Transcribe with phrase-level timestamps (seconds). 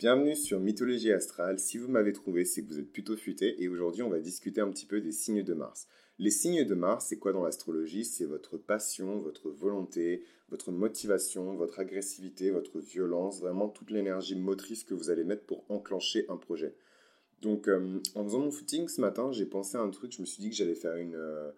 [0.00, 1.58] Bienvenue sur Mythologie Astrale.
[1.58, 4.62] Si vous m'avez trouvé, c'est que vous êtes plutôt futé et aujourd'hui on va discuter
[4.62, 5.88] un petit peu des signes de Mars.
[6.18, 8.06] Les signes de Mars, c'est quoi dans l'astrologie?
[8.06, 14.84] C'est votre passion, votre volonté, votre motivation, votre agressivité, votre violence, vraiment toute l'énergie motrice
[14.84, 16.74] que vous allez mettre pour enclencher un projet.
[17.42, 20.26] Donc euh, en faisant mon footing ce matin, j'ai pensé à un truc, je me
[20.26, 21.14] suis dit que j'allais faire une...
[21.14, 21.50] Euh,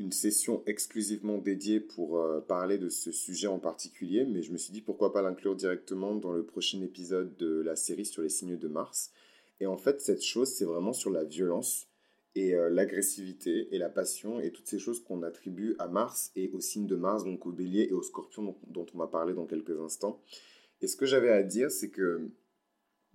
[0.00, 4.56] une session exclusivement dédiée pour euh, parler de ce sujet en particulier, mais je me
[4.56, 8.30] suis dit pourquoi pas l'inclure directement dans le prochain épisode de la série sur les
[8.30, 9.12] signes de Mars.
[9.60, 11.86] Et en fait, cette chose, c'est vraiment sur la violence
[12.34, 16.50] et euh, l'agressivité et la passion et toutes ces choses qu'on attribue à Mars et
[16.54, 19.44] au signe de Mars, donc au bélier et au scorpion dont, on va parler dans
[19.44, 20.18] quelques instants.
[20.80, 22.30] Et ce que j'avais à dire, c'est que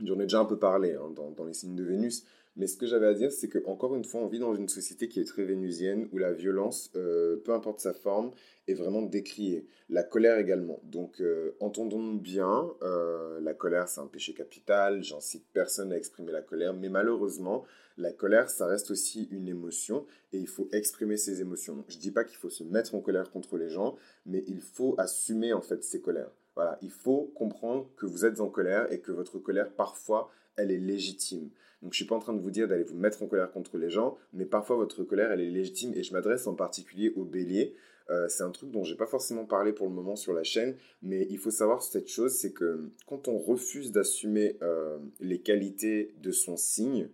[0.04, 2.78] j'en ai déjà un peu parlé hein, dans, dans les signes de Vénus, mais ce
[2.78, 5.20] que j'avais à dire, c'est que encore une fois, on vit dans une société qui
[5.20, 8.32] est très vénusienne, où la violence, euh, peu importe sa forme,
[8.68, 9.68] est vraiment décriée.
[9.90, 10.80] La colère également.
[10.84, 15.04] Donc, euh, entendons-nous bien, euh, la colère, c'est un péché capital.
[15.04, 17.66] J'incite personne à exprimer la colère, mais malheureusement,
[17.98, 21.84] la colère, ça reste aussi une émotion, et il faut exprimer ses émotions.
[21.90, 24.96] Je dis pas qu'il faut se mettre en colère contre les gens, mais il faut
[24.98, 26.32] assumer en fait ses colères.
[26.56, 30.72] Voilà, il faut comprendre que vous êtes en colère et que votre colère, parfois, elle
[30.72, 31.50] est légitime.
[31.82, 33.78] Donc je suis pas en train de vous dire d'aller vous mettre en colère contre
[33.78, 37.26] les gens, mais parfois votre colère elle est légitime et je m'adresse en particulier aux
[37.26, 37.76] béliers.
[38.10, 40.76] Euh, c'est un truc dont j'ai pas forcément parlé pour le moment sur la chaîne,
[41.02, 46.14] mais il faut savoir cette chose, c'est que quand on refuse d'assumer euh, les qualités
[46.22, 47.10] de son signe,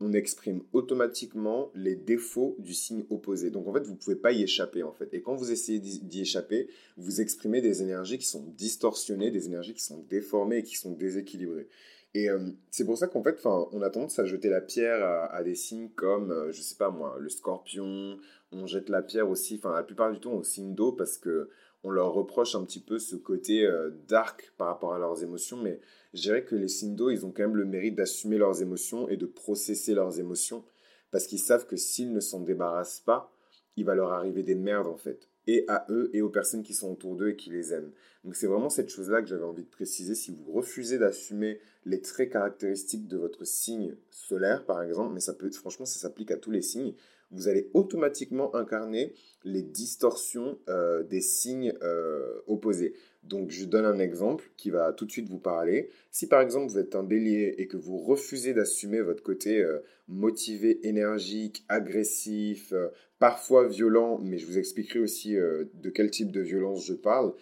[0.00, 3.50] on exprime automatiquement les défauts du signe opposé.
[3.50, 5.08] Donc en fait, vous ne pouvez pas y échapper en fait.
[5.12, 9.74] Et quand vous essayez d'y échapper, vous exprimez des énergies qui sont distorsionnées, des énergies
[9.74, 11.68] qui sont déformées et qui sont déséquilibrées.
[12.14, 12.38] Et euh,
[12.70, 15.90] c'est pour ça qu'en fait, on a tendance à jeter la pierre à, des signes
[15.90, 18.18] comme, euh, je sais pas moi, le scorpion.
[18.52, 21.50] On jette la pierre aussi, enfin la plupart du temps aux signes d'eau parce que
[21.82, 25.56] on leur reproche un petit peu ce côté euh, dark par rapport à leurs émotions.
[25.56, 25.80] Mais
[26.14, 29.08] je dirais que les signes d'eau, ils ont quand même le mérite d'assumer leurs émotions
[29.08, 30.64] et de processer leurs émotions
[31.10, 33.32] parce qu'ils savent que s'ils ne s'en débarrassent pas,
[33.76, 36.74] il va leur arriver des merdes en fait et à eux et aux personnes qui
[36.74, 37.92] sont autour d'eux et qui les aiment.
[38.24, 40.14] Donc c'est vraiment cette chose-là que j'avais envie de préciser.
[40.14, 45.34] Si vous refusez d'assumer les traits caractéristiques de votre signe solaire, par exemple, mais ça
[45.34, 46.94] peut, franchement, ça s'applique à tous les signes,
[47.30, 49.12] vous allez automatiquement incarner
[49.44, 52.94] les distorsions euh, des signes euh, opposés.
[53.22, 55.90] Donc je donne un exemple qui va tout de suite vous parler.
[56.10, 59.80] Si par exemple vous êtes un bélier et que vous refusez d'assumer votre côté euh,
[60.06, 62.72] motivé, énergique, agressif,
[63.18, 67.32] parfois violent, mais je vous expliquerai aussi de quel type de violence je parle,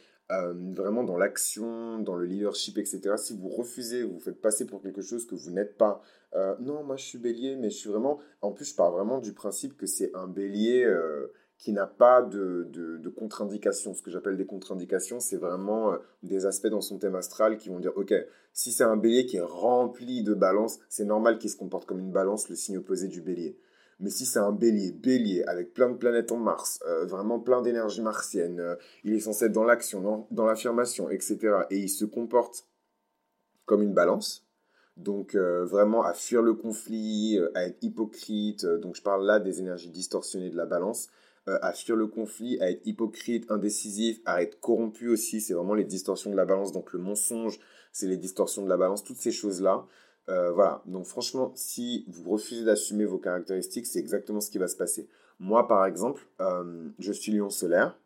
[0.74, 3.14] vraiment dans l'action, dans le leadership, etc.
[3.16, 6.02] Si vous refusez, vous, faites passer pour quelque chose que vous n'êtes pas,
[6.34, 8.18] euh, non, moi je suis bélier, mais je suis vraiment.
[8.40, 12.22] En plus, je pars vraiment du principe que c'est un bélier euh, qui n'a pas
[12.22, 13.94] de, de, contre-indications.
[13.94, 17.68] Ce que j'appelle des contre-indications, c'est vraiment euh, des aspects dans son thème astral qui
[17.68, 18.14] vont dire ok,
[18.52, 22.00] si c'est un bélier qui est rempli de balance, c'est normal qu'il se comporte comme
[22.00, 23.56] une balance, le signe opposé du bélier.
[24.02, 28.02] Mais si c'est un bélier, bélier, avec plein de planètes en Mars, vraiment plein d'énergie
[28.02, 31.38] martienne, il est censé être dans l'action, dans, l'affirmation, etc.
[31.70, 32.66] Et il se comporte
[33.64, 34.44] comme une balance,
[34.96, 39.24] donc euh, vraiment à fuir le conflit, euh, à être hypocrite, euh, donc je parle
[39.24, 41.08] là des énergies distorsionnées de la balance,
[41.46, 45.82] à fuir le conflit, à être hypocrite, indécisif, à être corrompu aussi, c'est vraiment les
[45.82, 47.58] distorsions de la balance, donc le mensonge,
[47.90, 49.84] c'est les distorsions de la balance, toutes ces choses-là.
[50.26, 54.76] Voilà, donc franchement, si vous refusez d'assumer vos caractéristiques, c'est exactement ce qui va se
[54.76, 55.08] passer.
[55.38, 56.26] Moi, par exemple,
[56.98, 57.98] je suis lion solaire,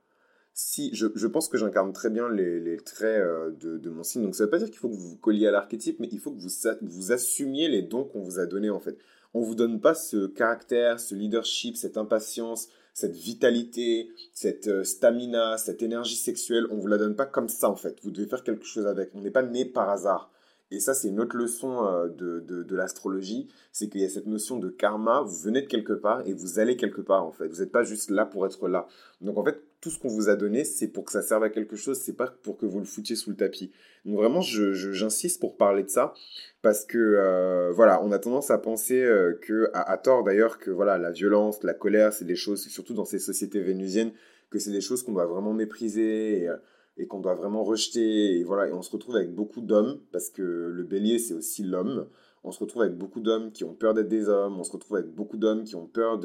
[0.58, 4.02] si je, je, pense que j'incarne très bien les, les traits euh, de, de, mon
[4.02, 4.22] signe.
[4.22, 6.08] Donc ça ne veut pas dire qu'il faut que vous vous colliez à l'archétype, mais
[6.10, 6.48] il faut que vous,
[6.80, 8.96] vous assumiez les dons qu'on vous a donnés en fait.
[9.34, 15.58] On vous donne pas ce caractère, ce leadership, cette impatience, cette vitalité, cette euh, stamina,
[15.58, 16.66] cette énergie sexuelle.
[16.70, 17.98] On vous la donne pas comme ça en fait.
[18.02, 19.10] Vous devez faire quelque chose avec.
[19.14, 20.32] On n'est pas né par hasard.
[20.70, 24.26] Et ça, c'est une autre leçon euh, de, de, l'astrologie, c'est qu'il y a cette
[24.26, 27.46] notion de karma, vous venez de quelque part et vous allez quelque part en fait.
[27.46, 28.88] Vous n'êtes pas juste là pour être là.
[29.20, 31.50] Donc en fait, tout ce qu'on vous a donné, c'est pour que ça serve à
[31.50, 33.70] quelque chose, c'est pas pour que vous le foutiez sous le tapis.
[34.04, 36.14] Donc vraiment, j'insiste pour parler de ça,
[36.62, 40.72] parce que euh, voilà, on a tendance à penser euh, que, à, tort d'ailleurs, que
[40.72, 44.10] voilà, la violence, la colère, c'est des choses, surtout dans ces sociétés vénusiennes,
[44.50, 46.42] que c'est des choses qu'on doit vraiment mépriser.
[46.42, 46.50] Et,
[46.96, 48.38] et qu'on doit vraiment rejeter.
[48.38, 52.06] Et voilà, on se retrouve avec beaucoup d'hommes, parce que le bélier, c'est aussi l'homme.
[52.44, 54.98] On se retrouve avec beaucoup d'hommes qui ont peur d'être des hommes, on se retrouve
[54.98, 56.20] avec beaucoup d'hommes qui ont peur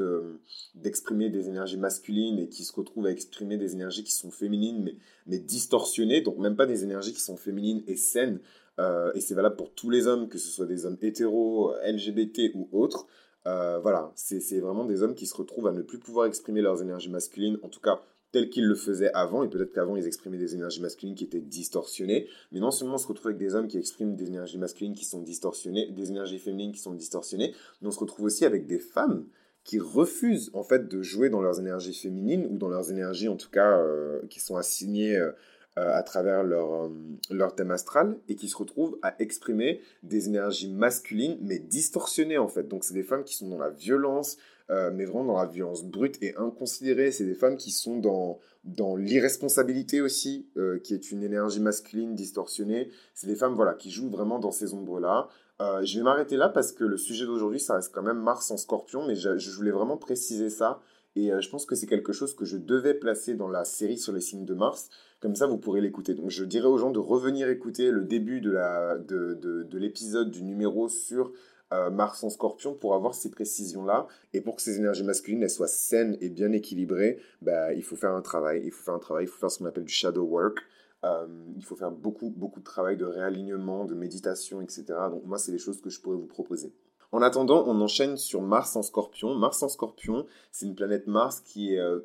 [0.76, 4.84] d'exprimer des énergies masculines et qui se retrouvent à exprimer des énergies qui sont féminines,
[4.84, 4.96] mais,
[5.26, 8.40] mais distorsionnées, donc même pas des énergies qui sont féminines et saines.
[8.80, 12.52] Euh, et c'est valable pour tous les hommes, que ce soit des hommes hétéros, LGBT
[12.54, 13.08] ou autres.
[13.48, 16.84] Euh, voilà, c'est vraiment des hommes qui se retrouvent à ne plus pouvoir exprimer leurs
[16.84, 18.00] énergies masculines, en tout cas
[18.32, 21.42] tel qu'ils le faisaient avant, et peut-être qu'avant ils exprimaient des énergies masculines qui étaient
[21.42, 24.94] distorsionnées, mais non seulement on se retrouve avec des hommes qui expriment des énergies masculines
[24.94, 28.68] qui sont distorsionnées, des énergies féminines qui sont distorsionnées, mais on se retrouve aussi avec
[28.68, 29.26] des femmes
[29.64, 33.36] qui refusent en fait de jouer dans leurs énergies féminines ou dans leurs énergies en
[33.36, 35.32] tout cas euh, qui sont assignées euh,
[35.78, 36.92] à travers leur,
[37.30, 42.48] leur thème astral et qui se retrouvent à exprimer des énergies masculines mais distorsionnées en
[42.48, 42.68] fait.
[42.68, 44.38] Donc c'est des femmes qui sont dans la violence,
[44.72, 47.12] euh, mais vraiment dans la violence brute et inconsidérée.
[47.12, 52.16] C'est des femmes qui sont dans, dans l'irresponsabilité aussi, euh, qui est une énergie masculine
[52.16, 52.90] distorsionnée.
[53.14, 55.28] C'est des femmes voilà, qui jouent vraiment dans ces ombres-là.
[55.62, 58.50] Euh, je vais m'arrêter là parce que le sujet d'aujourd'hui, ça reste quand même Mars
[58.50, 60.80] en scorpion, mais je voulais vraiment préciser ça.
[61.18, 64.14] Et je pense que c'est quelque chose que je devais placer dans la série sur
[64.14, 64.90] les signes de Mars.
[65.22, 66.16] Comme ça, vous pourrez l'écouter.
[66.16, 71.32] Donc, je dirais aux gens de revenir écouter le début de, l'épisode du numéro sur
[71.72, 74.08] euh, Mars en scorpion pour avoir ces précisions-là.
[74.34, 78.14] Et pour que ces énergies masculines soient saines et bien équilibrées, bah, il faut faire
[78.14, 78.64] un travail.
[78.66, 80.58] Il faut faire un travail, il faut faire ce qu'on appelle du shadow work.
[81.04, 84.86] Euh, il faut faire beaucoup, beaucoup de travail de réalignement, de méditation, etc.
[85.12, 86.74] Donc moi, c'est les choses que je pourrais vous proposer.
[87.12, 89.36] En attendant, on enchaîne sur Mars en scorpion.
[89.36, 92.00] Mars en scorpion, c'est une planète Mars qui est euh,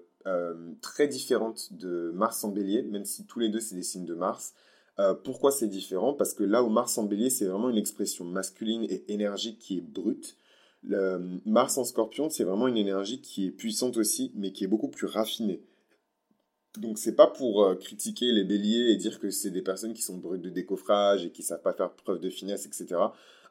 [0.80, 4.14] très différente de Mars en bélier, même si tous les deux, c'est des signes de
[4.14, 4.54] Mars.
[4.98, 6.14] Euh, pourquoi c'est différent?
[6.14, 9.78] Parce que là où Mars en bélier, c'est vraiment une expression masculine et énergique qui
[9.78, 10.36] est brute.
[11.44, 14.88] Mars en scorpion, c'est vraiment une énergie qui est puissante aussi, mais qui est beaucoup
[14.88, 15.62] plus raffinée.
[16.78, 20.02] Donc c'est pas pour euh, critiquer les béliers et dire que c'est des personnes qui
[20.02, 23.00] sont brutes de décoffrage et qui savent pas faire preuve de finesse, etc.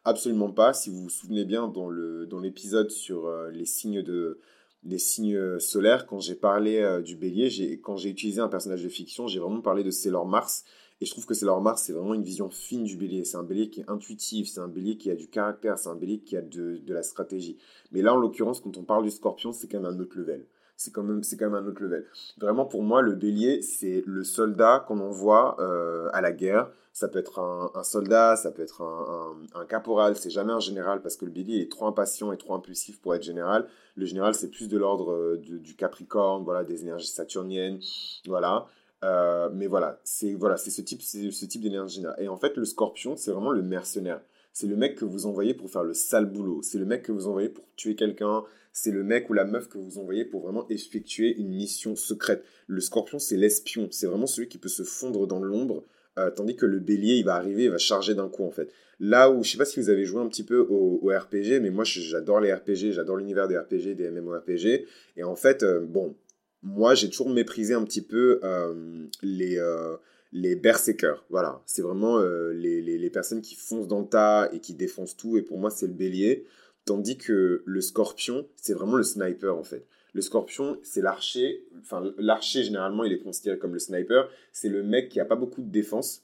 [0.04, 0.74] Absolument pas.
[0.74, 4.40] Si vous vous souvenez bien dans l'épisode dans sur euh, les signes de
[4.86, 9.28] les signes solaires, quand j'ai parlé du bélier, quand j'ai utilisé un personnage de fiction,
[9.28, 10.64] j'ai vraiment parlé de Sailor Mars
[11.02, 13.26] et je trouve que leur Mars, c'est vraiment une vision fine du bélier.
[13.26, 15.96] C'est un bélier qui est intuitif, c'est un bélier qui a du caractère, c'est un
[15.96, 17.58] bélier qui a de, de, la stratégie.
[17.92, 20.46] Mais là, en l'occurrence, quand on parle du scorpion, c'est quand même un autre level.
[20.78, 22.06] C'est quand, même, quand même un autre level.
[22.38, 26.70] Vraiment, pour moi, le bélier, c'est le soldat qu'on envoie euh, à la guerre.
[26.96, 31.18] Ça peut être un, soldat, ça peut être un, caporal, c'est jamais un général parce
[31.18, 33.68] que le bélier est trop impatient et trop impulsif pour être général.
[33.98, 37.82] Le général, c'est plus de l'ordre euh, du capricorne, voilà, des énergies saturniennes,
[38.28, 38.68] voilà.
[39.04, 42.16] Euh, mais voilà, c'est voilà, ce type, ce type d'énergie-là.
[42.18, 44.22] Et en fait, le scorpion, c'est vraiment le mercenaire.
[44.54, 46.62] C'est le mec que vous envoyez pour faire le sale boulot.
[46.62, 48.46] C'est le mec que vous envoyez pour tuer quelqu'un.
[48.72, 52.46] C'est le mec ou la meuf que vous envoyez pour vraiment effectuer une mission secrète.
[52.68, 53.90] Le scorpion, c'est l'espion.
[53.92, 55.84] C'est vraiment celui qui peut se fondre dans l'ombre.
[56.18, 58.72] Euh, tandis que le bélier, il va arriver, il va charger d'un coup, en fait.
[59.00, 61.70] Là où, je sais pas si vous avez joué un petit peu au, RPG, mais
[61.70, 64.86] moi, j'adore les RPG, j'adore l'univers des RPG, des MMORPG.
[65.18, 66.16] Et en fait, euh, bon,
[66.64, 71.26] moi, j'ai toujours méprisé un petit peu euh, les, berserkers.
[71.30, 75.18] Voilà, c'est vraiment les, les, les, personnes qui foncent dans le tas et qui défoncent
[75.18, 75.38] tout.
[75.38, 76.46] Et pour moi, c'est le bélier.
[76.86, 79.86] Tandis que le scorpion, c'est vraiment le sniper en fait.
[80.16, 81.66] Le scorpion, c'est l'archer.
[81.82, 84.30] Enfin, l'archer, généralement, il est considéré comme le sniper.
[84.54, 86.24] C'est le mec qui a pas beaucoup de défense,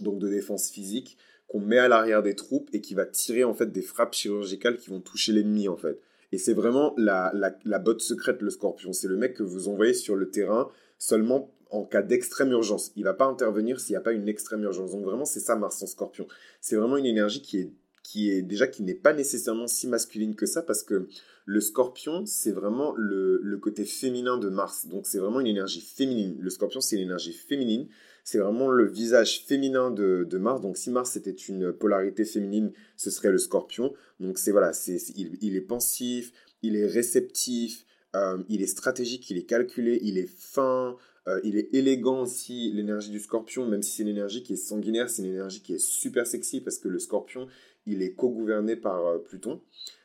[0.00, 1.16] donc de défense physique,
[1.46, 4.78] qu'on met à l'arrière des troupes et qui va tirer en fait des frappes chirurgicales
[4.78, 6.00] qui vont toucher l'ennemi en fait.
[6.32, 7.32] Et c'est vraiment la,
[7.64, 8.92] la, botte secrète, le scorpion.
[8.92, 10.68] C'est le mec que vous envoyez sur le terrain
[10.98, 12.90] seulement en cas d'extrême urgence.
[12.96, 14.90] Il va pas intervenir s'il n'y a pas une extrême urgence.
[14.90, 16.26] Donc vraiment, c'est ça Mars en scorpion.
[16.60, 17.72] C'est vraiment une énergie qui est,
[18.08, 21.08] qui est déjà qui n'est pas nécessairement si masculine que ça parce que
[21.44, 24.86] le scorpion, c'est vraiment le, côté féminin de Mars.
[24.86, 26.34] Donc c'est vraiment une énergie féminine.
[26.40, 27.86] Le scorpion, c'est une énergie féminine
[28.24, 30.60] c'est vraiment le visage féminin de, Mars.
[30.60, 33.94] Donc si Mars était une polarité féminine, ce serait le scorpion.
[34.20, 39.38] Donc c'est voilà, c'est, il, est pensif, il est réceptif, euh, il est stratégique, il
[39.38, 40.94] est calculé, il est fin,
[41.26, 44.56] euh, il est élégant aussi, l'énergie du scorpion, même si c'est une énergie qui est
[44.56, 47.46] sanguinaire, c'est une énergie qui est super sexy parce que le scorpion,
[47.88, 49.60] il est co-gouverné par euh, Pluton.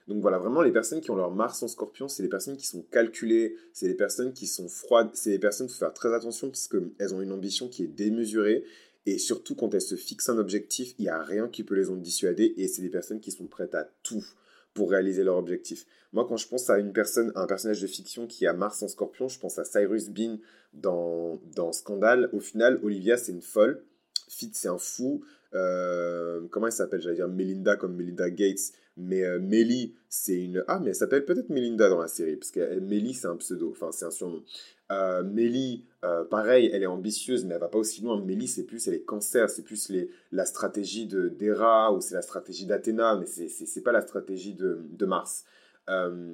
[0.07, 2.67] Donc voilà, vraiment les personnes qui ont leur Mars en scorpion, c'est les personnes qui
[2.67, 6.13] sont calculées, c'est les personnes qui sont froides, c'est les personnes, il faut faire très
[6.13, 8.65] attention parce qu'elles ont une ambition qui est démesurée.
[9.05, 11.89] Et surtout, quand elles se fixent un objectif, il n'y a rien qui peut les
[11.89, 12.53] en dissuader.
[12.57, 14.25] Et c'est des personnes qui sont prêtes à tout
[14.73, 15.85] pour réaliser leur objectif.
[16.13, 18.87] Moi, quand je pense à une personne, un personnage de fiction qui a Mars en
[18.87, 20.37] scorpion, je pense à Cyrus Bean
[20.73, 22.29] dans, dans Scandale.
[22.33, 23.83] Au final, Olivia, c'est une folle.
[24.29, 25.23] Fitz, c'est un fou.
[25.55, 27.01] Euh, comment elle s'appelle?
[27.01, 28.73] J'allais dire Melinda comme Melinda Gates.
[28.95, 30.63] Mais euh, Melly, c'est une.
[30.67, 33.71] Ah, mais elle s'appelle peut-être Melinda dans la série, parce que Melly, c'est un pseudo,
[33.71, 34.43] enfin, c'est un surnom.
[34.91, 38.21] Euh, Melly, euh, pareil, elle est ambitieuse, mais elle va pas aussi loin.
[38.21, 42.13] Melly, c'est plus, elle est cancer, c'est plus les, la stratégie de d'Hera ou c'est
[42.13, 45.45] la stratégie d'Athéna, mais c'est, pas la stratégie de, de Mars.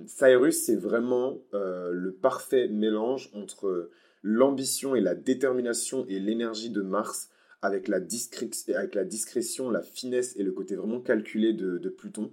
[0.06, 3.90] Cyrus, c'est vraiment le parfait mélange entre
[4.22, 7.30] l'ambition et la détermination et l'énergie de Mars
[7.62, 12.32] avec la, avec la discrétion, la finesse et le côté vraiment calculé de, Pluton.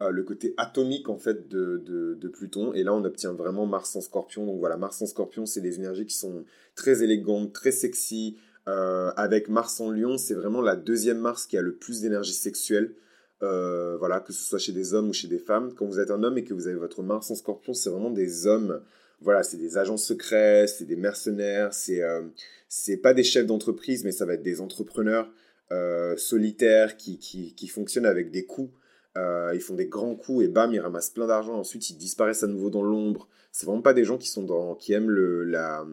[0.00, 1.82] le côté atomique en fait de,
[2.18, 2.72] de, Pluton.
[2.72, 4.46] Et là, on obtient vraiment Mars en Scorpion.
[4.46, 6.44] Donc voilà, Mars en Scorpion, c'est des énergies qui sont
[6.74, 8.38] très élégantes, très sexy.
[8.66, 12.94] avec Mars en Lion, c'est vraiment la deuxième Mars qui a le plus d'énergie sexuelle.
[13.40, 15.74] voilà, que ce soit chez des hommes ou chez des femmes.
[15.74, 18.10] Quand vous êtes un homme et que vous avez votre Mars en Scorpion, c'est vraiment
[18.10, 18.80] des hommes
[19.22, 22.22] voilà, c'est des agents secrets, c'est des mercenaires, c'est euh,
[22.68, 25.30] c'est pas des chefs d'entreprise, mais ça va être des entrepreneurs
[25.70, 28.72] euh, solitaires qui, qui, qui, fonctionnent avec des coups.
[29.16, 31.54] Euh, ils font des grands coups et bam, ils ramassent plein d'argent.
[31.54, 33.28] Ensuite, ils disparaissent à nouveau dans l'ombre.
[33.52, 35.86] C'est vraiment pas des gens qui sont dans, qui aiment la,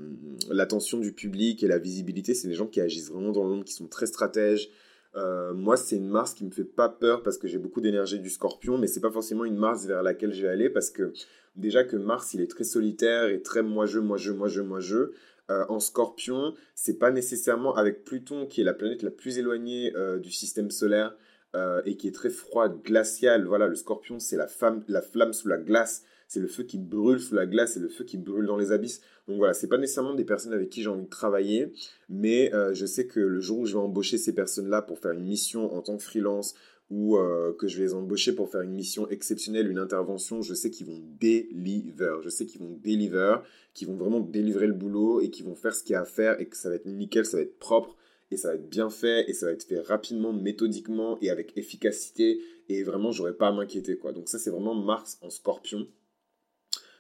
[0.50, 2.34] l'attention du public et la visibilité.
[2.34, 4.70] C'est des gens qui agissent vraiment dans l'ombre, qui sont très stratèges.
[5.16, 8.30] Moi, c'est une Mars qui me fait pas peur parce que j'ai beaucoup d'énergie du
[8.30, 11.14] Scorpion, mais c'est pas forcément une Mars vers laquelle je vais aller parce que
[11.56, 15.12] déjà que Mars, il est très solitaire et très moi-je, moi-je, moi-je, moi-je.
[15.50, 19.92] Euh, en scorpion, c'est pas nécessairement avec Pluton, qui est la planète la plus éloignée
[19.96, 21.16] euh, du système solaire
[21.56, 23.46] euh, et qui est très froide, glaciale.
[23.46, 26.04] Voilà, le scorpion, c'est la flamme sous la glace.
[26.30, 28.72] C'est le feu qui brûle sous la glace, c'est le feu qui brûle dans les
[28.72, 29.02] abysses.
[29.28, 31.74] Donc voilà, c'est pas nécessairement des personnes avec qui j'ai envie de travailler,
[32.08, 35.26] mais je sais que le jour où je vais embaucher ces personnes-là pour faire une
[35.26, 36.56] mission en tant que freelance
[36.90, 40.54] ou euh, que je vais les embaucher pour faire une mission exceptionnelle, une intervention, je
[40.54, 42.18] sais qu'ils vont deliver.
[42.24, 43.36] Je sais qu'ils vont deliver,
[43.74, 46.06] qu'ils vont vraiment délivrer le boulot et qu'ils vont faire ce qu'il y a à
[46.06, 47.96] faire et que ça va être nickel, ça va être propre
[48.32, 51.56] et ça va être bien fait et ça va être fait rapidement, méthodiquement et avec
[51.58, 54.12] efficacité et vraiment j'aurais pas à m'inquiéter quoi.
[54.12, 55.88] Donc ça c'est vraiment Mars en Scorpion.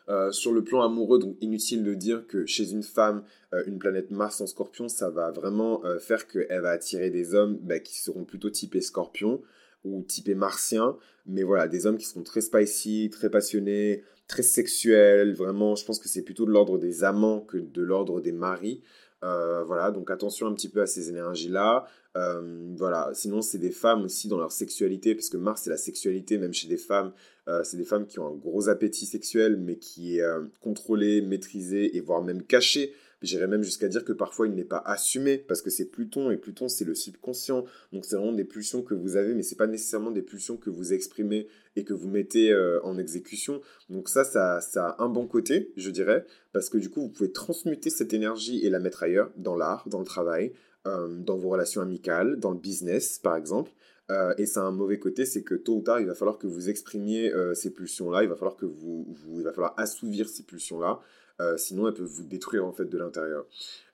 [0.09, 3.23] Euh, sur le plan amoureux, donc inutile de dire que chez une femme,
[3.53, 7.57] euh, une planète Mars en scorpion, ça va vraiment faire qu'elle va attirer des hommes
[7.61, 9.41] bah, qui seront plutôt typés scorpion
[9.85, 15.33] ou typé martien, mais voilà, des hommes qui sont très spicy, très passionnés, très sexuels,
[15.33, 18.81] vraiment, je pense que c'est plutôt de l'ordre des amants que de l'ordre des maris.
[19.23, 21.85] Euh, voilà, donc attention un petit peu à ces énergies-là.
[22.17, 25.77] Euh, voilà, sinon c'est des femmes aussi dans leur sexualité, parce que Mars c'est la
[25.77, 27.13] sexualité, même chez des femmes,
[27.47, 30.25] euh, c'est des femmes qui ont un gros appétit sexuel, mais qui est
[30.61, 34.81] contrôlé, maîtrisé et voire même caché J'irais même jusqu'à dire que parfois il n'est pas
[34.85, 37.65] assumé parce que c'est Pluton et Pluton c'est le subconscient.
[37.91, 40.69] Donc c'est vraiment des pulsions que vous avez, mais c'est pas nécessairement des pulsions que
[40.69, 43.61] vous exprimez et que vous mettez euh, en exécution.
[43.89, 47.09] Donc ça, ça, ça a un bon côté, je dirais, parce que du coup vous
[47.09, 51.37] pouvez transmuter cette énergie et la mettre ailleurs, dans l'art, dans le travail, euh, dans
[51.37, 53.71] vos relations amicales, dans le business par exemple.
[54.09, 56.39] Euh, et ça a un mauvais côté, c'est que tôt ou tard, il va falloir
[56.39, 59.05] que vous exprimiez ces pulsions-là, il va falloir que vous,
[59.35, 60.99] il va falloir assouvir ces pulsions-là.
[61.41, 63.45] Euh, sinon, elles peuvent vous détruire en fait de l'intérieur.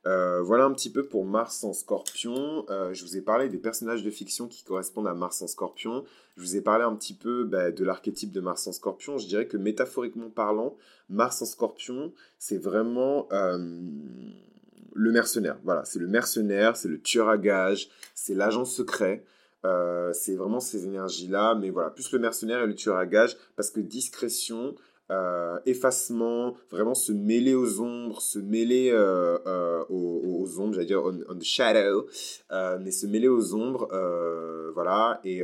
[0.08, 2.66] Euh, voilà un petit peu pour Mars en Scorpion.
[2.70, 6.04] Euh, je vous ai parlé des personnages de fiction qui correspondent à Mars en Scorpion.
[6.38, 9.18] Je vous ai parlé un petit peu bah, de l'archétype de Mars en Scorpion.
[9.18, 10.76] Je dirais que métaphoriquement parlant,
[11.10, 13.28] Mars en Scorpion, c'est vraiment
[14.96, 15.58] le mercenaire.
[15.64, 19.24] Voilà, c'est le mercenaire, c'est le tueur à gages, c'est l'agent secret.
[20.14, 23.70] c'est vraiment ces énergies-là, mais voilà, plus le mercenaire et le tueur à gages, parce
[23.70, 24.76] que discrétion,
[25.12, 31.04] euh, effacement, vraiment se mêler aux ombres, se mêler euh, euh, aux, ombres, j'allais dire
[31.04, 32.08] on, the shadow,
[32.80, 33.88] mais se mêler aux ombres,
[34.74, 35.44] voilà, et,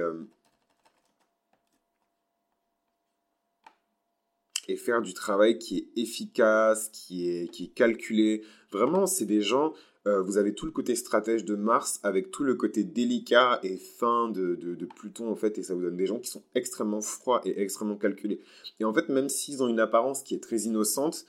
[4.75, 8.43] faire du travail qui est efficace, qui est, qui est calculé.
[8.71, 9.73] Vraiment, c'est des gens,
[10.07, 13.77] euh, vous avez tout le côté stratège de Mars avec tout le côté délicat et
[13.77, 17.01] fin de, de, Pluton en fait et ça vous donne des gens qui sont extrêmement
[17.01, 18.39] froids et extrêmement calculés.
[18.79, 21.25] Et en fait même s'ils ont une apparence qui est très innocente,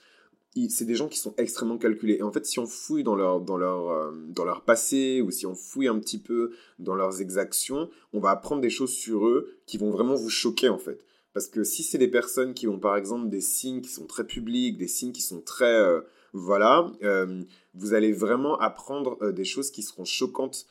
[0.69, 2.17] c'est des gens qui sont extrêmement calculés.
[2.19, 5.31] Et en fait, si on fouille dans leur, dans, leur, euh, dans leur passé ou
[5.31, 9.25] si on fouille un petit peu dans leurs exactions, on va apprendre des choses sur
[9.25, 11.03] eux qui vont vraiment vous choquer en fait.
[11.33, 14.25] Parce que si c'est des personnes qui ont par exemple des signes qui sont très
[14.25, 15.75] publics, des signes qui sont très...
[15.75, 16.01] Euh,
[16.35, 17.43] voilà, euh,
[17.75, 20.67] vous allez vraiment apprendre euh, des choses qui seront choquantes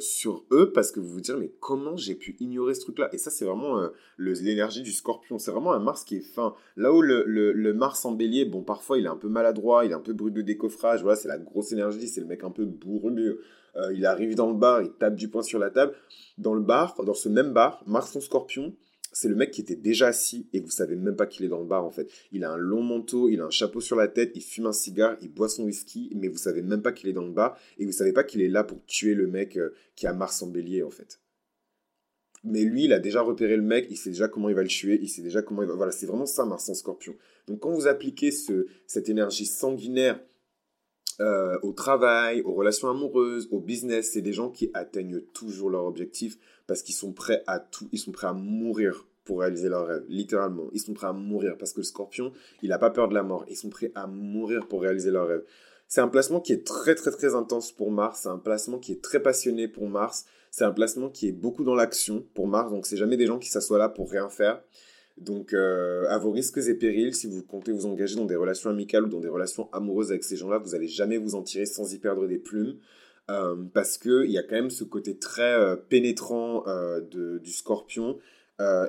[0.00, 3.08] sur eux parce que vous vous direz mais comment j'ai pu ignorer ce truc là
[3.12, 3.80] et ça c'est vraiment
[4.18, 5.38] l'énergie du scorpion.
[5.38, 6.56] C'est vraiment un Mars qui est fin.
[6.76, 9.92] Là où le, le, Mars en bélier bon parfois il est un peu maladroit il
[9.92, 11.02] est un peu brut de décoffrage.
[11.02, 13.38] Voilà c'est la grosse énergie c'est le mec un peu bourru.
[13.94, 15.94] Il arrive dans le bar il tape du poing sur la table.
[16.36, 18.74] Dans le bar dans ce même bar Mars en scorpion
[19.20, 21.58] c'est le mec qui était déjà assis et vous savez même pas qu'il est dans
[21.58, 22.08] le bar en fait.
[22.30, 24.72] Il a un long manteau, il a un chapeau sur la tête, il fume un
[24.72, 27.58] cigare, il boit son whisky, mais vous savez même pas qu'il est dans le bar
[27.78, 30.40] et vous savez pas qu'il est là pour tuer le mec euh, qui a Mars
[30.40, 31.20] en bélier en fait.
[32.44, 34.68] Mais lui, il a déjà repéré le mec, il sait déjà comment il va le
[34.68, 35.74] tuer, il sait déjà comment il va...
[35.74, 37.16] Voilà, c'est vraiment ça Mars en scorpion.
[37.48, 40.20] Donc quand vous appliquez ce, cette énergie sanguinaire
[41.20, 45.86] euh, au travail, aux relations amoureuses, au business, c'est des gens qui atteignent toujours leur
[45.86, 49.88] objectif parce qu'ils sont prêts à tout, ils sont prêts à mourir pour réaliser leurs
[49.88, 50.68] rêves, littéralement.
[50.72, 52.32] Ils sont prêts à mourir parce que le scorpion,
[52.62, 53.44] il n'a pas peur de la mort.
[53.48, 55.44] Ils sont prêts à mourir pour réaliser leurs rêves.
[55.88, 58.92] C'est un placement qui est très très très intense pour Mars, c'est un placement qui
[58.92, 60.26] est très passionné pour Mars.
[60.50, 63.38] C'est un placement qui est beaucoup dans l'action pour Mars, donc c'est jamais des gens
[63.38, 64.62] qui s'assoient là pour rien faire.
[65.18, 68.70] Donc, euh, à vos risques et périls, si vous comptez vous engager dans des relations
[68.70, 71.66] amicales ou dans des relations amoureuses avec ces gens-là, vous n'allez jamais vous en tirer
[71.66, 72.76] sans y perdre des plumes.
[73.30, 76.64] Euh, parce qu'il y a quand même ce côté très euh, pénétrant
[77.10, 78.18] du scorpion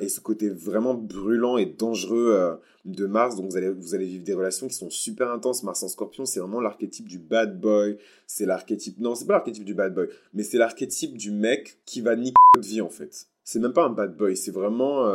[0.02, 3.36] et ce côté vraiment brûlant et dangereux de Mars.
[3.36, 5.62] Donc vous allez, vous allez vivre des relations qui sont super intenses.
[5.62, 7.98] Mars en scorpion, c'est vraiment l'archétype du bad boy.
[8.26, 8.98] C'est l'archétype...
[9.00, 12.34] Non, c'est pas l'archétype du bad boy, mais c'est l'archétype du mec qui va niquer
[12.56, 13.28] votre vie en fait.
[13.44, 15.08] C'est même pas un bad boy, c'est vraiment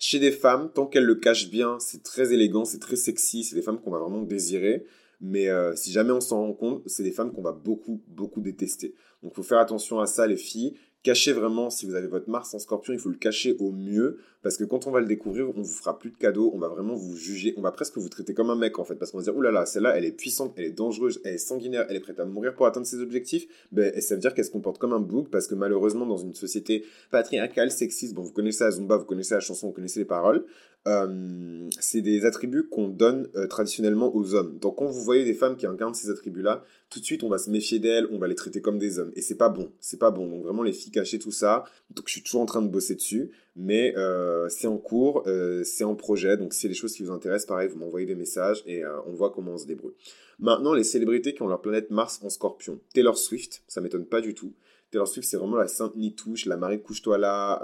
[0.00, 3.54] chez des femmes, tant qu'elles le cachent bien, c'est très élégant, c'est très sexy, c'est
[3.54, 4.86] des femmes qu'on va vraiment désirer.
[5.20, 8.40] Mais euh, si jamais on s'en rend compte, c'est des femmes qu'on va beaucoup, beaucoup
[8.40, 8.94] détester.
[9.22, 10.76] Donc il faut faire attention à ça, les filles.
[11.02, 14.18] Cachez vraiment, si vous avez votre Mars en scorpion, il faut le cacher au mieux,
[14.42, 16.68] parce que quand on va le découvrir, on vous fera plus de cadeaux, on va
[16.68, 19.18] vraiment vous juger, on va presque vous traiter comme un mec en fait, parce qu'on
[19.18, 22.00] va dire, oulala, celle-là, elle est puissante, elle est dangereuse, elle est sanguinaire, elle est
[22.00, 24.78] prête à mourir pour atteindre ses objectifs, ben, et ça veut dire qu'elle se comporte
[24.78, 28.70] comme un bouc, parce que malheureusement, dans une société patriarcale, sexiste, bon, vous connaissez la
[28.70, 30.44] Zumba, vous connaissez la chanson, vous connaissez les paroles,
[30.88, 34.58] euh, c'est des attributs qu'on donne euh, traditionnellement aux hommes.
[34.58, 37.36] Donc quand vous voyez des femmes qui incarnent ces attributs-là, tout de suite on va
[37.36, 39.12] se méfier d'elles, on va les traiter comme des hommes.
[39.14, 40.26] Et c'est pas bon, c'est pas bon.
[40.26, 41.64] Donc vraiment les filles cachées tout ça.
[41.90, 45.24] Donc je suis toujours en train de bosser dessus, mais euh, c'est en cours,
[45.64, 46.36] c'est en projet.
[46.36, 49.30] Donc c'est des choses qui vous intéressent, pareil, vous m'envoyez des messages et on voit
[49.30, 49.94] comment on se débrouille.
[50.38, 52.80] Maintenant les célébrités qui ont leur planète Mars en Scorpion.
[52.94, 54.54] Taylor Swift, ça m'étonne pas du tout.
[54.90, 57.60] Taylor Swift c'est vraiment la sainte nitouche, la Marie couche-toi là.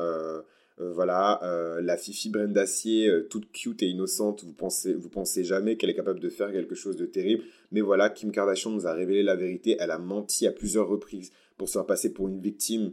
[0.79, 5.09] Euh, voilà, euh, la Fifi Brenda d'acier, euh, toute cute et innocente, vous pensez, vous
[5.09, 7.45] pensez jamais qu'elle est capable de faire quelque chose de terrible.
[7.73, 9.77] Mais voilà, Kim Kardashian nous a révélé la vérité.
[9.81, 12.93] Elle a menti à plusieurs reprises pour se faire passer pour une victime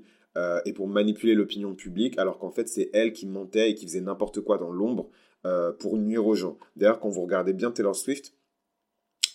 [0.66, 4.02] et pour manipuler l'opinion publique, alors qu'en fait c'est elle qui mentait et qui faisait
[4.02, 5.10] n'importe quoi dans l'ombre
[5.80, 6.58] pour nuire aux gens.
[6.76, 8.34] D'ailleurs, quand vous regardez bien Taylor Swift,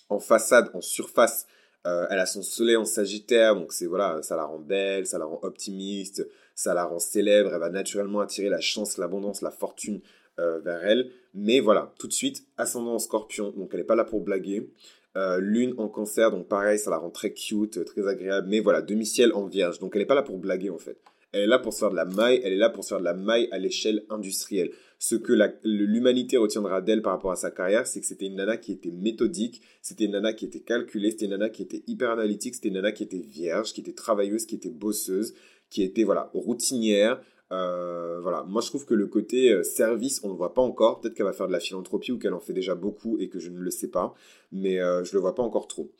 [0.08, 1.46] en façade, en surface,
[1.84, 5.24] elle a son soleil en Sagittaire, donc c'est voilà, ça la rend belle, ça la
[5.24, 6.26] rend optimiste,
[6.58, 10.00] ça la rend célèbre, elle va naturellement attirer la chance, l'abondance, la fortune
[10.40, 11.12] euh, vers elle.
[11.34, 14.68] Mais voilà, tout de suite, ascendant en scorpion, donc elle n'est pas là pour blaguer.
[15.18, 18.46] Euh, lune en cancer, donc pareil, ça la rend très cute, très agréable.
[18.48, 20.96] Mais voilà, demi-ciel en vierge, donc elle n'est pas là pour blaguer en fait.
[21.32, 23.00] Elle est là pour se faire de la maille, elle est là pour se faire
[23.00, 24.70] de la maille à l'échelle industrielle.
[25.00, 25.32] Ce que
[25.64, 28.92] l'humanité retiendra d'elle par rapport à sa carrière, c'est que c'était une nana qui était
[28.92, 32.68] méthodique, c'était une nana qui était calculée, c'était une nana qui était hyper analytique, c'était
[32.68, 35.34] une nana qui était vierge, qui était travailleuse, qui était bosseuse,
[35.68, 37.20] qui était voilà routinière.
[37.50, 40.62] Euh, voilà, moi je trouve que le côté euh, service, on ne le voit pas
[40.62, 41.00] encore.
[41.00, 43.38] Peut-être qu'elle va faire de la philanthropie ou qu'elle en fait déjà beaucoup et que
[43.38, 44.14] je ne le sais pas,
[44.52, 45.90] mais euh, je le vois pas encore trop.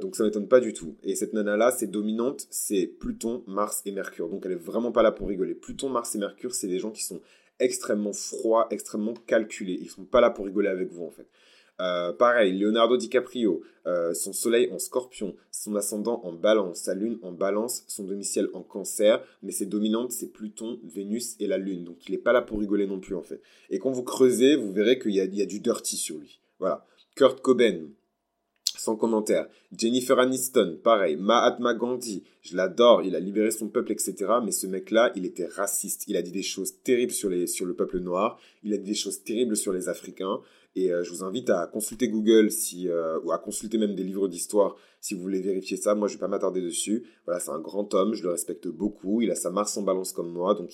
[0.00, 0.96] donc ça m'étonne pas du tout.
[1.02, 4.28] Et cette nana-là, c'est dominante, c'est Pluton, Mars et Mercure.
[4.28, 5.54] Donc elle est vraiment pas là pour rigoler.
[5.54, 7.20] Pluton, Mars et Mercure, c'est des gens qui sont
[7.60, 9.78] extrêmement froids, extrêmement calculés.
[9.80, 11.26] Ils sont pas là pour rigoler avec vous en fait.
[11.80, 17.18] Euh, pareil, Leonardo DiCaprio, euh, son soleil en scorpion, son ascendant en balance, sa lune
[17.22, 21.84] en balance, son domicile en cancer, mais ses dominantes, c'est Pluton, Vénus et la lune.
[21.84, 23.40] Donc il n'est pas là pour rigoler non plus en fait.
[23.70, 26.40] Et quand vous creusez, vous verrez qu'il y, y a, du dirty sur lui.
[26.58, 26.84] Voilà.
[27.14, 27.86] Kurt Cobain,
[28.76, 29.48] sans commentaire.
[29.76, 31.16] Jennifer Aniston, pareil.
[31.16, 34.14] Mahatma Gandhi, je l'adore, il a libéré son peuple, etc.
[34.44, 36.04] Mais ce mec-là, il était raciste.
[36.08, 38.40] Il a dit des choses terribles sur, les, sur le peuple noir.
[38.62, 40.40] Il a dit des choses terribles sur les Africains.
[40.74, 44.04] Et euh, je vous invite à consulter Google si, euh, ou à consulter même des
[44.04, 45.94] livres d'histoire si vous voulez vérifier ça.
[45.94, 47.04] Moi, je ne vais pas m'attarder dessus.
[47.24, 49.20] Voilà, c'est un grand homme, je le respecte beaucoup.
[49.22, 50.54] Il a sa Mars en balance comme moi.
[50.54, 50.70] Donc,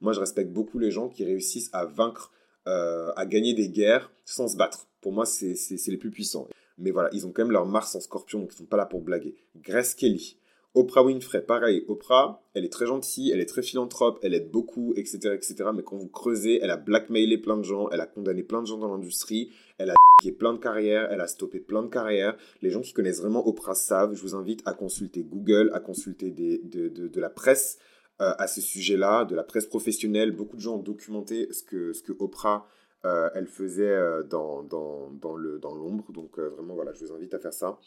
[0.00, 2.32] moi, je respecte beaucoup les gens qui réussissent à vaincre,
[2.66, 4.88] euh, à gagner des guerres sans se battre.
[5.00, 6.48] Pour moi, c'est les plus puissants.
[6.78, 8.76] Mais voilà, ils ont quand même leur Mars en scorpion, donc ils ne sont pas
[8.76, 9.34] là pour blaguer.
[9.56, 10.38] Grace Kelly.
[10.74, 11.84] Oprah Winfrey, pareil.
[11.86, 15.70] Oprah, elle est très gentille, elle est très philanthrope, elle aide beaucoup, etc., etc.
[15.72, 18.66] Mais quand vous creusez, elle a blackmailé plein de gens, elle a condamné plein de
[18.66, 19.94] gens dans l'industrie, elle a
[20.38, 22.36] plein de carrières, elle a stoppé plein de carrières.
[22.60, 24.14] Les gens qui connaissent vraiment Oprah savent.
[24.14, 27.78] Je vous invite à consulter Google, à consulter de, la presse
[28.20, 30.32] euh, à ce sujet-là, de la presse professionnelle.
[30.32, 32.66] Beaucoup de gens ont documenté ce que, ce que Oprah
[33.04, 36.10] euh, elle faisait euh, dans, dans, dans l'ombre.
[36.12, 37.78] Donc vraiment, voilà, je vous invite à faire ça.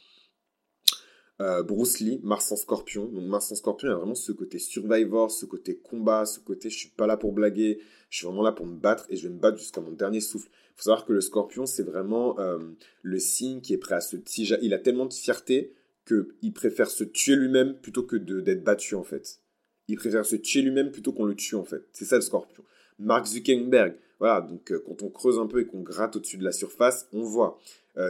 [1.40, 3.06] Euh, Bruce Lee, Mars en Scorpion.
[3.06, 6.40] Donc Mars en Scorpion, il y a vraiment ce côté survivor, ce côté combat, ce
[6.40, 9.18] côté je suis pas là pour blaguer, je suis vraiment là pour me battre et
[9.18, 10.50] je vais me battre jusqu'à mon dernier souffle.
[10.50, 12.58] Il faut savoir que le Scorpion, c'est vraiment euh,
[13.04, 14.18] le signe qui est prêt à se...
[14.62, 15.74] Il a tellement de fierté
[16.08, 19.40] qu'il préfère se tuer lui-même plutôt que d'être battu en fait.
[19.88, 21.84] Il préfère se tuer lui-même plutôt qu'on le tue en fait.
[21.94, 22.64] C'est ça le Scorpion.
[22.98, 26.44] Mark Zuckerberg, voilà, donc euh, quand on creuse un peu et qu'on gratte au-dessus de
[26.44, 27.60] la surface, on voit.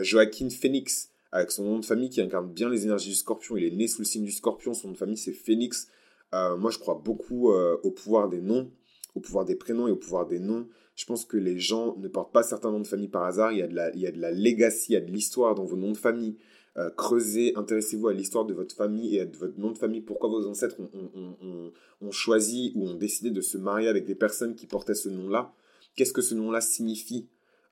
[0.01, 3.57] Joaquin Phoenix, avec son nom de famille qui incarne bien les énergies du scorpion.
[3.57, 5.89] Il est né sous le signe du scorpion, son nom de famille c'est Phoenix.
[6.33, 8.71] Euh, moi je crois beaucoup euh, au pouvoir des noms,
[9.15, 10.67] au pouvoir des prénoms et au pouvoir des noms.
[10.95, 13.51] Je pense que les gens ne portent pas certains noms de famille par hasard.
[13.51, 15.11] Il y a de la, il y a de la legacy, il y a de
[15.11, 16.37] l'histoire dans vos noms de famille.
[16.77, 20.29] Euh, creusez, intéressez-vous à l'histoire de votre famille et à votre nom de famille, pourquoi
[20.29, 24.95] vos ancêtres ont, choisi ou ont décidé de se marier avec des personnes qui portaient
[24.95, 25.53] ce nom-là?
[25.95, 27.27] Qu'est-ce que ce nom-là signifie?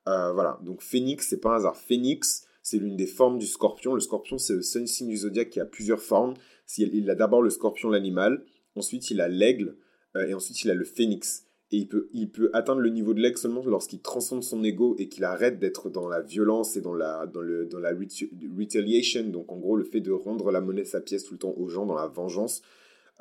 [0.06, 1.78] Voilà, donc phénix, c'est pas un hasard.
[1.78, 3.94] Phénix, c'est l'une des formes du scorpion.
[3.94, 6.34] Le scorpion, c'est le seul signe du zodiaque qui a plusieurs formes.
[6.80, 8.44] Il a d'abord le scorpion, l'animal,
[8.76, 9.78] ensuite il a l'aigle,
[10.16, 11.46] euh, et ensuite il a le phénix.
[11.72, 15.26] Et il peut, atteindre le niveau de l'aigle seulement lorsqu'il transcende son ego et qu'il
[15.26, 19.26] arrête d'être dans la violence et dans la, dans le, dans la retaliation.
[19.26, 21.70] Donc en gros, le fait de rendre la monnaie sa pièce tout le temps aux
[21.70, 22.64] gens, dans la vengeance.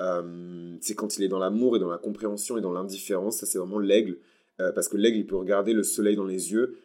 [0.01, 3.37] Euh, c'est quand il est dans l'amour et dans la compréhension et dans l'indifférence.
[3.37, 4.17] Ça, c'est vraiment l'aigle.
[4.59, 6.79] Euh, parce que l'aigle, il peut regarder le soleil dans les yeux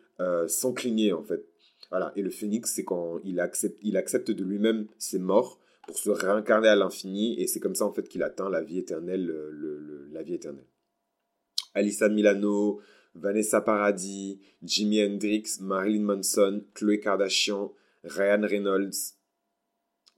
[0.48, 1.49] sans cligner, en fait.
[2.14, 6.76] Et le phénix, c'est quand il accepte, de lui-même ses morts pour se réincarner à
[6.76, 7.40] l'infini.
[7.40, 9.34] Et c'est comme ça, en fait, qu'il atteint la vie éternelle,
[10.12, 10.66] la vie éternelle.
[11.74, 12.80] Alissa Milano,
[13.14, 17.72] Vanessa Paradis, Jimi Hendrix, Marilyn Manson, Chloé Kardashian,
[18.04, 19.14] Ryan Reynolds,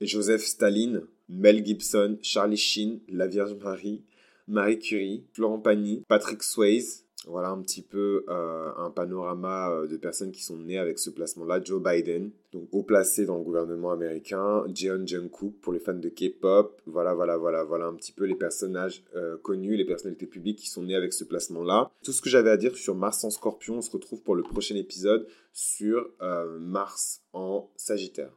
[0.01, 4.03] Joseph Stalin, Mel Gibson, Charlie Sheen, la Vierge Marie,
[4.47, 9.97] Marie Curie, Florent Pagny, Patrick Swayze, voilà un petit peu euh, un panorama euh, de
[9.97, 11.61] personnes qui sont nées avec ce placement-là.
[11.63, 14.63] Joe Biden, donc haut placé dans le gouvernement américain.
[14.73, 16.81] Jeon Jungkook pour les fans de K-pop.
[16.85, 20.69] Voilà, voilà, voilà, voilà un petit peu les personnages euh, connus, les personnalités publiques qui
[20.69, 21.91] sont nées avec ce placement-là.
[22.03, 24.43] Tout ce que j'avais à dire sur Mars en Scorpion, on se retrouve pour le
[24.43, 26.09] prochain épisode sur
[26.59, 28.31] Mars en Sagittaire.